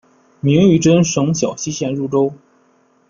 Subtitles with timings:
[0.39, 2.33] 明玉珍省小溪县入州。